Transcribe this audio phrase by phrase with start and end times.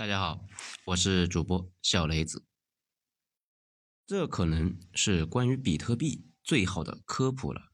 [0.00, 0.46] 大家好，
[0.86, 2.46] 我是主播小雷子。
[4.06, 7.70] 这可能是关于比特币最好的科普了。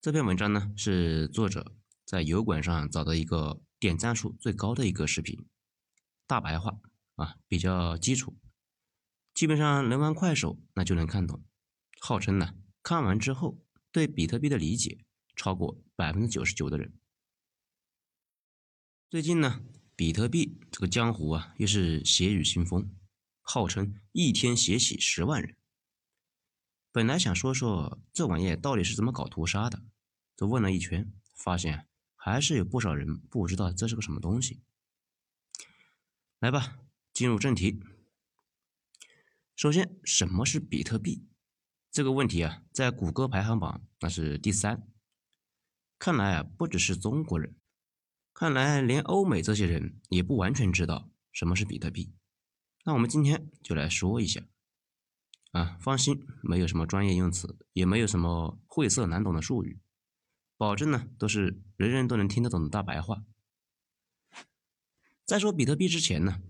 [0.00, 1.74] 这篇文章呢是作者
[2.04, 5.48] 在油管上找到一个点赞数最高的一个视频，
[6.28, 6.78] 大白话
[7.16, 8.38] 啊，比较基础，
[9.34, 11.42] 基本上能玩快手那就能看懂。
[11.98, 12.54] 号称呢，
[12.84, 13.58] 看完之后
[13.90, 15.04] 对比特币的理解
[15.34, 16.94] 超过百分之九十九的人。
[19.10, 19.60] 最近呢，
[20.00, 22.96] 比特币这个江湖啊，又是血雨腥风，
[23.42, 25.58] 号称一天血洗十万人。
[26.90, 29.82] 本来想说说这玩意到底是怎么搞屠杀的，
[30.34, 31.86] 这问了一圈，发现
[32.16, 34.62] 还是有不少人不知道这是个什么东西。
[36.38, 36.78] 来吧，
[37.12, 37.82] 进入正题。
[39.54, 41.28] 首先，什么是比特币？
[41.90, 44.88] 这个问题啊，在谷歌排行榜那是第三。
[45.98, 47.59] 看来啊，不只是中国人，
[48.40, 52.14] 看来连欧美这些人也不完全知道什么是比特币。
[52.86, 54.48] 那我们今天就来说一下。
[55.50, 59.82] 啊，放心，没有什么专业用词，也没有什么晦涩难懂的术语，
[60.56, 63.26] 保证呢都是人人都能听得懂的大白话。
[65.26, 66.40] 在说比特币之前呢，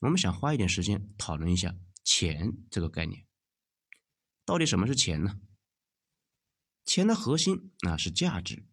[0.00, 3.24] 我们想花一点时间讨论一下钱这个概念。
[4.44, 5.40] 到底什么是钱呢？
[6.84, 8.66] 钱的核心啊是价值。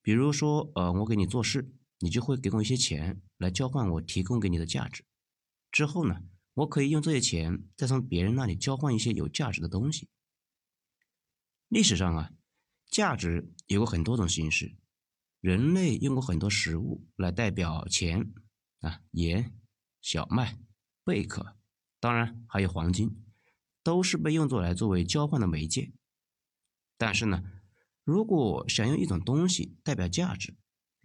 [0.00, 5.04] 比如说，呃，我给你做事，你就会给我一些钱来交换我提供给你的价值。
[5.70, 6.22] 之后呢，
[6.54, 10.08] 我可以用这些钱再从别人那里交换一些有价值的东西。
[11.68, 12.32] 历史上啊，
[12.90, 14.76] 价值有过很多种形式。
[15.40, 18.32] 人类用过很多食物来代表钱
[18.80, 19.52] 啊，盐、
[20.00, 20.58] 小麦、
[21.04, 21.56] 贝壳，
[22.00, 23.22] 当然还有黄金。
[23.82, 25.92] 都是被用作来作为交换的媒介，
[26.96, 27.44] 但是呢，
[28.02, 30.56] 如果想用一种东西代表价值，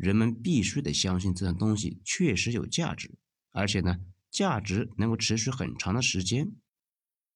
[0.01, 3.19] 人们必须得相信这种东西确实有价值，
[3.51, 3.99] 而且呢，
[4.31, 6.53] 价值能够持续很长的时间，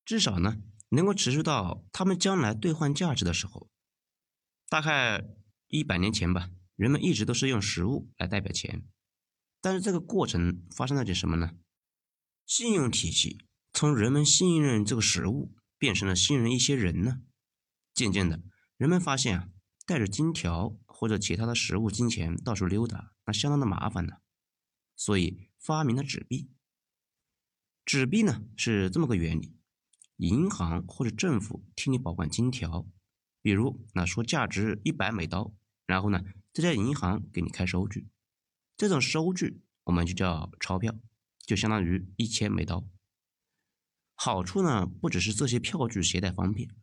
[0.04, 0.58] 至少呢，
[0.90, 3.70] 能够持续到他们将来兑换价值的时候。
[4.68, 5.24] 大概
[5.68, 8.84] 一百年前吧，人们一直都是用食物来代表钱，
[9.62, 11.52] 但是这个过程发生了点什么呢？
[12.48, 13.46] 信用体系。
[13.74, 17.22] 从人们信任这个食物，变成了信任一些人呢。
[17.94, 18.42] 渐渐的，
[18.78, 19.50] 人们发现啊，
[19.86, 24.18] 带着金条或者其他的食物、金钱到处溜达，那相当的麻烦呢。
[24.96, 26.50] 所以发明了纸币。
[27.86, 29.56] 纸币呢是这么个原理：
[30.18, 32.88] 银行或者政府替你保管金条，
[33.42, 35.54] 比如那说价值一百美刀，
[35.86, 38.08] 然后呢这家银行给你开收据，
[38.76, 40.96] 这种收据我们就叫钞票，
[41.46, 42.88] 就相当于一千美刀。
[44.16, 46.74] 好处呢，不只是这些票据携带方便，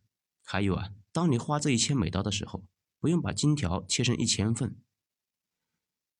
[0.45, 2.63] 还有啊，当你花这一千美刀的时候，
[3.03, 4.77] 不用把金条切成一千份。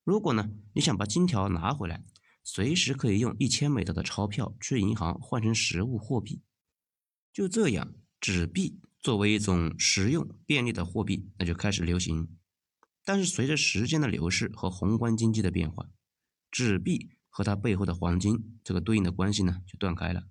[0.04, 2.04] 如果呢，你想把金条拿回来，
[2.44, 6.42] 随时可以用一千美刀的钞票去银行换成实物货币。
[7.32, 12.28] 就这样，纸币作为一种实用便利的货币，那就开始流行。
[13.06, 15.90] 但是随着时间的流逝和宏观经济的变化，
[16.52, 20.28] 纸币和它背后的黄金这个对应的关系呢，就断开了。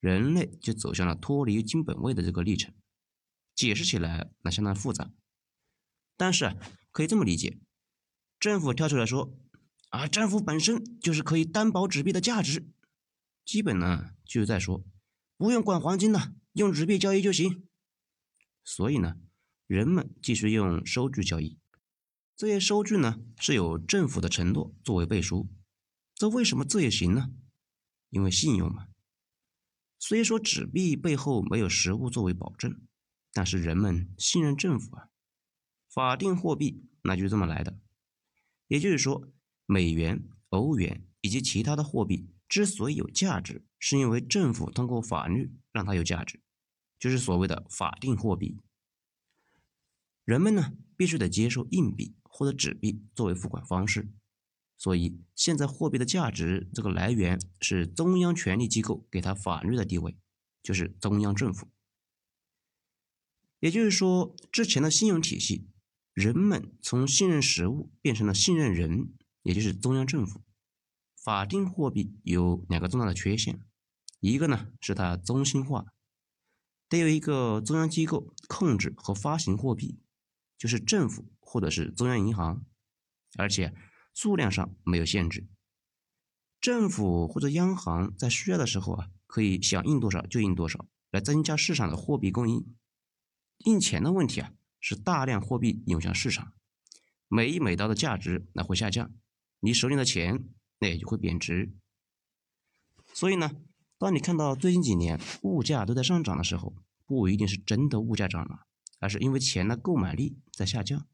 [0.00, 2.72] 人类就走向了脱离金本位的这个历程，
[3.54, 5.12] 解释起来那相当复杂，
[6.16, 6.56] 但是，
[6.90, 7.58] 可以这么理解：
[8.40, 9.38] 政府跳出来说，
[9.90, 12.66] 啊，政府本身就是可以担保纸币的价值，
[13.44, 14.84] 基本呢就是在说，
[15.36, 17.66] 不用管黄金了，用纸币交易就行。
[18.64, 19.16] 所以呢，
[19.66, 21.58] 人们继续用收据交易，
[22.36, 25.48] 这些收据呢是有政府的承诺作为背书，
[26.14, 27.30] 这为什么这也行呢？
[28.10, 28.86] 因为信用嘛。
[29.98, 32.80] 虽说纸币背后没有实物作为保证，
[33.32, 35.08] 但是人们信任政府啊。
[35.96, 37.80] 法定货币那就这么来的。
[38.66, 39.32] 也就是说，
[39.64, 46.42] 美元、欧元以及其他的货币之所以有价值，是因为政府通过法律让它有价值，
[46.98, 48.58] 就是所谓的法定货币。
[50.26, 54.12] 人们呢必须得接受硬币或者纸币作为付款方式。
[54.76, 60.14] 所以，现在货币的价值这个来源是中央权力机构给它法律的地位，
[60.62, 61.68] 就是中央政府。
[63.60, 65.66] 也就是说，之前的信用体系，
[66.16, 70.42] 人们从信任实物变成了信任人，也就是中央政府。
[71.22, 73.60] 法定货币有两个重大的缺陷，
[74.20, 75.84] 一个呢是它中心化，
[76.88, 80.00] 得有一个中央机构控制和发行货币，
[80.56, 82.64] 就是政府或者是中央银行，
[83.36, 83.72] 而且。
[84.18, 85.46] 数量上没有限制，
[86.58, 92.74] 政府或者央行在需要的时候啊，可以想印多少就印多少，来增加市场的货币供应。
[93.58, 94.54] 印钱的问题啊，
[94.88, 96.52] 是大量货币涌向市场，
[97.26, 99.12] 每一美刀的价值那会下降，
[99.58, 100.48] 你手里的钱
[100.78, 101.74] 那也就会贬值。
[103.12, 103.50] 所以呢，
[103.98, 108.68] 当你看到最近几年物价都在上涨的时候，不一定是真的物价涨了，
[109.00, 111.08] 而是因为钱的购买力在下降。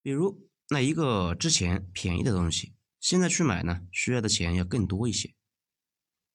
[0.00, 5.34] 比如，那一个之前便宜的东西，现在去买呢，需要的钱要更多一些。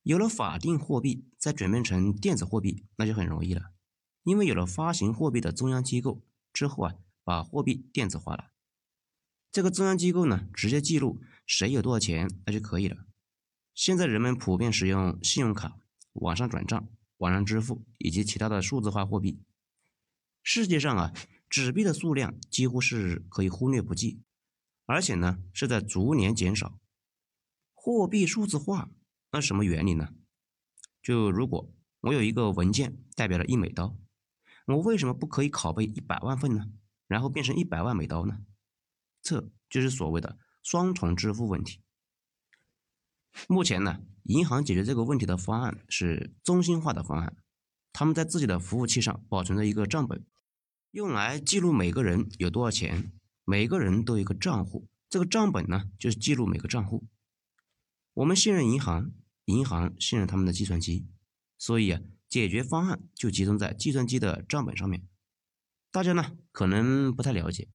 [0.03, 3.71] 有了法定货币，再转变成电子货币，那就很容易了，
[4.25, 8.51] 因为有了发行货币的中央机构之后啊，把货币电子化了。
[9.51, 13.05] 这个中央机构呢，直接记录谁有多少钱，那就可以了。
[13.75, 15.77] 现在人们普遍使用信用卡、
[16.13, 19.39] 网上转账、网上支付以及其他的数字化货币。
[20.41, 21.13] 世界上啊，
[21.47, 24.23] 纸币的数量几乎是可以忽略不计，
[24.87, 26.79] 而且呢是在逐年减少。
[27.73, 28.89] 货币数字化，
[29.31, 30.15] 那什么原理呢？
[31.03, 33.95] 就如果我有一个文件代表了一美刀，
[34.65, 36.65] 我为什么不可以拷贝一百万份呢？
[37.07, 38.39] 然后变成一百万美刀呢？
[39.21, 41.81] 这就是所谓的双重支付问题。
[43.47, 47.35] 目前呢，银行解决这个问题的方案是中心化的方案，
[47.93, 50.25] 他们在自己的服务器上保存着一个账本，
[50.91, 53.11] 用来记录每个人有多少钱，
[53.43, 57.05] 每个人都有一个账户，这个账本呢就是记录每个账户。
[58.13, 59.11] 我们信任银行，
[59.45, 61.07] 银行信任他们的计算机，
[61.57, 65.07] 所以啊，解决方案就集中在计算机的账本上面。
[65.91, 67.69] 大家呢可能不太了解，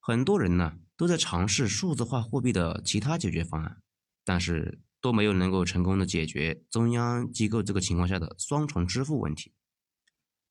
[0.00, 0.78] 很多人呢。
[0.98, 3.82] 都在尝试数字化货币的其他解决方案，
[4.24, 9.52] 但是都没有能够成功的解决中央机构这个情况下的双重支付问题。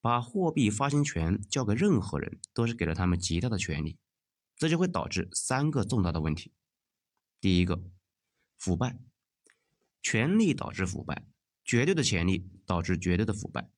[0.02, 3.98] 把货币发行权交给任何人，都是给了他们极大的权利，
[4.56, 6.54] 这就会导致三个重大的问题。
[7.42, 7.84] 第一个，
[8.60, 9.00] 腐败，
[10.04, 11.26] 权力导致腐败，
[11.66, 13.70] 绝对的权利导致绝对的腐败。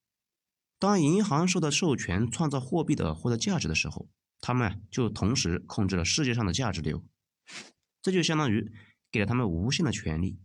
[0.78, 4.10] 当银行受到授权创造货币的获得价值的时候。
[4.40, 7.04] 他们就同时控制了世界上的价值流，
[8.04, 8.72] 这就相当于
[9.12, 10.40] 给了他们无限的权利。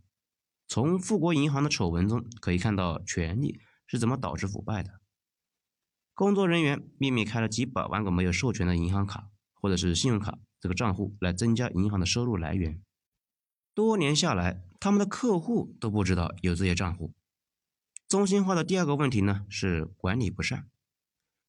[0.67, 4.99] 从富国银行的丑闻中可以看到，权力是怎么导致腐败的。
[6.15, 12.81] 工作人员秘密开了几百万个没有授权的银行卡或者是信用卡这个账户，来增加银行的收入来源。
[13.75, 17.13] 多年下来，他们的客户都不知道有这些账户。
[18.13, 20.69] 中心化的第二个问题呢，是管理不善。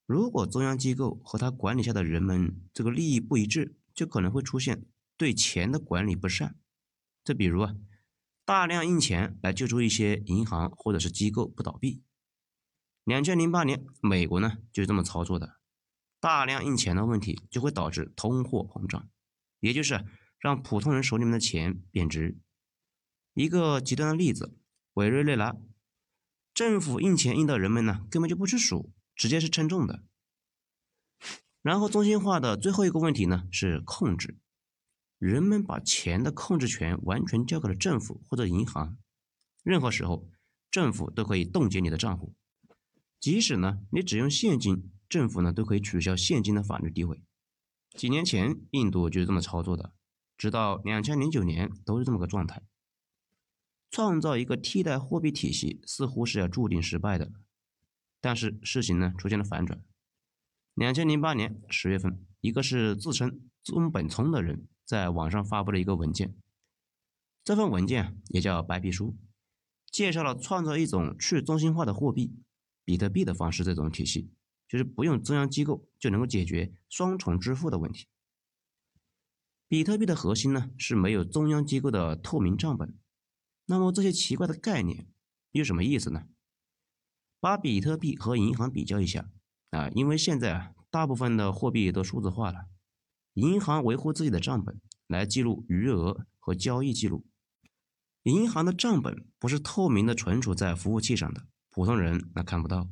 [0.07, 4.87] 如果中央机构和他管理下的人们这个利益不一致，就可能会出现
[5.19, 6.57] 对钱的管理不善。
[7.23, 7.75] 这比如啊，
[8.47, 12.03] 大量印钱来救助一些银行或者是机构不倒闭。
[13.05, 15.61] 两千零八年，美国呢就是这么操作的。
[16.19, 19.11] 大量印钱的问题就会导致通货膨胀，
[19.61, 20.03] 也就是
[20.39, 22.39] 让普通人手里面的钱贬值。
[23.35, 24.57] 一个极端的例子，
[24.95, 25.55] 委瑞内瑞拉
[26.55, 28.93] 政府印钱印到人们呢根本就不去数。
[29.17, 30.03] 直接是称重的，
[31.63, 34.41] 然后中心化的最后一个问题呢是控制，
[35.21, 38.99] 人们把钱的控制权完全交给了政府或者银行，
[39.63, 40.29] 任何时候
[40.69, 42.35] 政府都可以冻结你的账户，
[43.21, 47.23] 即使呢你只用现金，政府呢都可以取消现金的法律地位。
[47.97, 49.93] 几年前印度就是这么操作的，
[50.37, 52.65] 直到两千零九年都是这么个状态。
[53.95, 57.31] 创造一个替代货币体系似乎是要注定失败的。
[58.21, 59.81] 但是事情呢出现了反转。
[60.75, 66.35] 两千零八年十月份，一个是自称中本聪的人在网上发布了一个文件，
[67.45, 69.17] 这份文件也叫白皮书，
[69.93, 72.35] 介绍了创造一种去中心化的货币——
[72.85, 73.63] 比特币的方式。
[73.63, 74.29] 这种体系
[74.67, 78.09] 就是不用中央机构就能够解决双重支付的问题。
[79.69, 82.93] 比特币的核心呢是没有中央机构的透明账本。
[83.67, 85.07] 那么这些奇怪的概念
[85.53, 86.27] 有什么意思呢？
[87.41, 89.31] 把比特币和银行比较一下
[89.71, 92.67] 啊，因为现在啊，大部分的货币都数字化了，
[93.35, 97.27] 银行维护自己的账本来记录余额和交易记录。
[98.23, 102.89] 银行的账本不是透明的存储在服务器上的，普通人那看不到，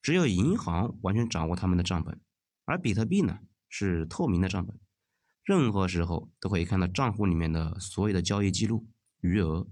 [0.00, 2.20] 只有银行完全掌握他们的账本。
[2.64, 3.38] 而比特币呢，
[3.68, 4.78] 是透明的账本，
[5.44, 8.88] 任何时候都可以看到账户里面的所有的交易记录、
[9.20, 9.68] 余额。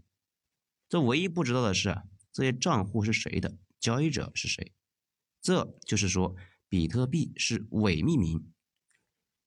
[0.91, 3.57] 这唯一不知道的是，这些账户是谁的？
[3.79, 4.75] 交易者是谁？
[5.41, 6.35] 这就是说，
[6.69, 8.53] 比特币是伪匿名，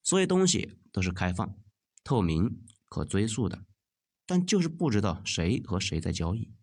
[0.01, 1.59] 所有东西都是开放、
[2.01, 3.65] 透明、可追溯的，
[4.25, 6.53] 但就是不知道谁和谁在交易。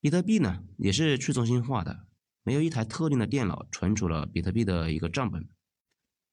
[0.00, 2.06] 比特币呢，也是去中心化的，
[2.42, 5.46] 没有一台特定的电脑存储了比特币的一个账本，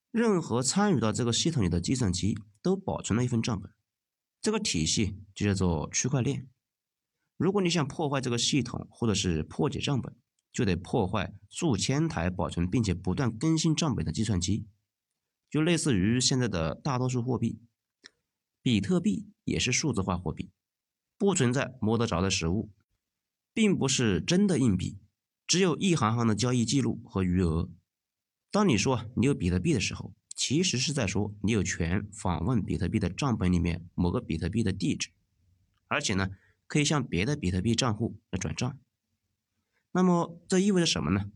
[0.10, 3.70] 任何参与到这个系统里的计算机都保存了一份账本，
[4.42, 6.48] 这个体系就叫做区块链。
[7.40, 10.14] 如果你想破坏这个系统，或者是破解账本，
[10.52, 14.68] 就得破坏数千台保存并且不断更新账本的计算机，
[15.50, 17.62] 就类似于现在的大多数货币，
[18.62, 20.52] 比特币也是数字化货币，
[21.18, 22.74] 不存在摸得着的实物，
[23.54, 25.00] 并不是真的硬币，
[25.48, 27.70] 只有一行行的交易记录和余额。
[28.52, 35.12] 当你说你有比特币的时候，其实是在说你有权访问比特币的账本里面某个比特币的地址，
[35.88, 36.32] 而且呢，
[36.70, 38.80] 可以向别的比特币账户来转账。
[39.92, 41.32] 那么这意味着什么呢？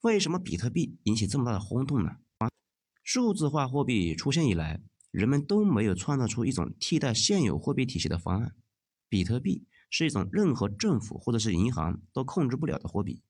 [0.00, 2.16] 为什么比特币引起这么大的轰动呢？
[2.38, 2.48] 啊
[3.04, 8.56] 数字化货币出现以来，人们都没有创造出一种替代现有货币体系的方案。
[9.08, 13.22] 比特币是一种任何政府或者是银行都控制不了的货币。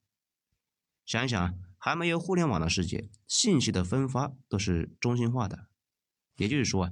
[1.05, 5.67] 想一想，还没有互联网的世界，信息的分发都是中心化的。
[6.37, 6.91] 也就是说，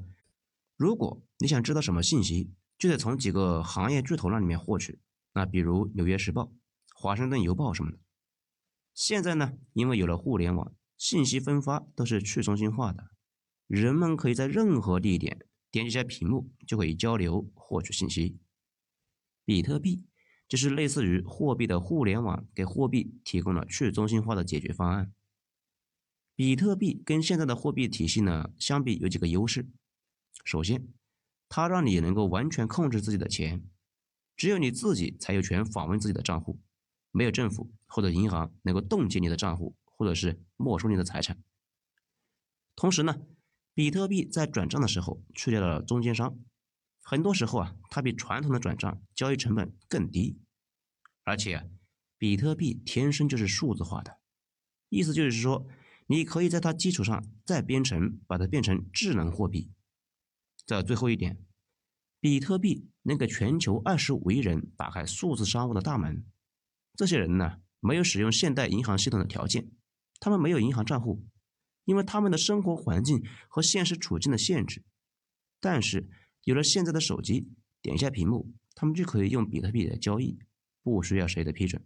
[0.76, 5.00] 如果你想知道什么信息，就得从几个行业巨头那里面获取。
[5.34, 6.44] 那比如《纽约时报》
[6.94, 7.98] 《华盛顿邮报》什么的。
[8.94, 13.12] 现在呢，因为有了互联网，信息分发都是去中心化的，
[13.68, 18.38] 人们可以在任何地点点几下屏幕就可以交流获取信息。
[19.44, 20.06] 比特币
[20.48, 25.14] 就是类似于货币的互联网，给货币提供了去中心化的解决方案。
[26.34, 29.70] 比特币跟现在的货币体系呢相比，有几个优势。
[30.46, 30.88] 首先，
[31.48, 33.64] 它让你能够完全控制自己的钱，
[34.36, 36.60] 只有你自己才有权访问自己的账户，
[37.12, 41.42] 没有政府或者银行能够冻结你的账户，或者是没收你的财产。
[42.76, 43.22] 同时呢，
[43.74, 46.38] 比特币在转账的时候去掉了中间商。
[47.02, 50.40] 很多时候啊，它比传统的转账交易成本更低，
[51.24, 51.70] 而且
[52.18, 54.18] 比特币天生就是数字化的，
[54.90, 55.68] 意思就是说，
[56.08, 59.72] 你可以在它基础上再编程，把它变成智能货币。
[60.66, 61.38] 这最后一点，
[62.20, 66.26] 比特币能给全球二十五亿人打开数字商务的大门。
[66.96, 69.72] 这些人呢，没有使用现代银行系统的条件，
[70.20, 71.26] 他们没有银行账户，
[71.86, 74.84] 因为他们的生活环境和现实处境的限制，
[75.60, 76.10] 但是。
[76.46, 77.50] 有了现在的手机，
[77.82, 80.38] 点一下屏幕，他们就可以用比特币来交易，
[80.84, 81.84] 不需要谁的批准。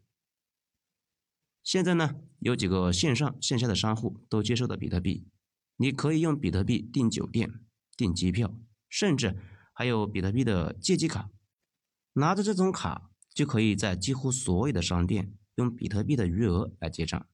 [1.63, 5.29] 现在呢，有几个线上线下的商户都接受了比特币，
[5.77, 7.61] 你可以用比特币订酒店、
[7.95, 8.53] 订机票，
[8.89, 9.37] 甚至
[9.71, 11.29] 还有比特币的借记卡。
[12.13, 17.27] 拿着这种卡，就可以在几乎所有的商店用比特币的余额来结账。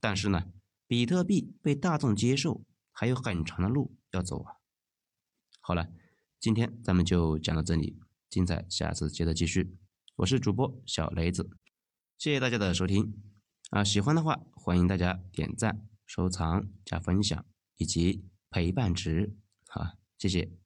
[0.00, 0.50] 但是呢，
[0.86, 4.54] 比特币被大众接受还有很长的路要走啊。
[5.60, 5.90] 好了。
[6.40, 8.00] 今天咱们就讲到这里，
[8.30, 9.76] 精彩下次接着继续。
[10.16, 11.50] 我是主播小雷子，
[12.16, 13.14] 谢谢大家的收听
[13.68, 13.84] 啊！
[13.84, 17.44] 喜欢的话，欢迎大家点赞、收藏、加分享
[17.76, 19.36] 以及陪伴值，
[19.68, 20.59] 好，谢谢。